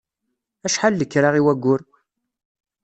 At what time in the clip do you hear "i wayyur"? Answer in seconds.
1.39-1.81